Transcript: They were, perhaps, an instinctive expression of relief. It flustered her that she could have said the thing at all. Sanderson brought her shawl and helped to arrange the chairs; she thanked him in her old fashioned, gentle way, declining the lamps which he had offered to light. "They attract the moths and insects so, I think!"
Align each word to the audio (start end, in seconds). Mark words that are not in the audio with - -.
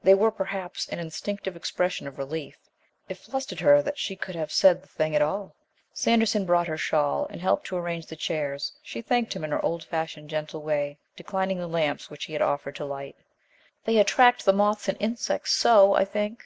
They 0.00 0.14
were, 0.14 0.30
perhaps, 0.30 0.88
an 0.90 1.00
instinctive 1.00 1.56
expression 1.56 2.06
of 2.06 2.16
relief. 2.16 2.56
It 3.08 3.16
flustered 3.18 3.58
her 3.58 3.82
that 3.82 3.98
she 3.98 4.14
could 4.14 4.36
have 4.36 4.52
said 4.52 4.80
the 4.80 4.86
thing 4.86 5.16
at 5.16 5.22
all. 5.22 5.56
Sanderson 5.92 6.44
brought 6.46 6.68
her 6.68 6.76
shawl 6.76 7.26
and 7.28 7.40
helped 7.40 7.66
to 7.66 7.76
arrange 7.76 8.06
the 8.06 8.14
chairs; 8.14 8.72
she 8.80 9.02
thanked 9.02 9.34
him 9.34 9.42
in 9.42 9.50
her 9.50 9.64
old 9.64 9.82
fashioned, 9.82 10.30
gentle 10.30 10.62
way, 10.62 10.98
declining 11.16 11.58
the 11.58 11.66
lamps 11.66 12.10
which 12.10 12.26
he 12.26 12.32
had 12.32 12.42
offered 12.42 12.76
to 12.76 12.84
light. 12.84 13.16
"They 13.84 13.98
attract 13.98 14.44
the 14.44 14.52
moths 14.52 14.88
and 14.88 14.96
insects 15.00 15.50
so, 15.50 15.94
I 15.94 16.04
think!" 16.04 16.44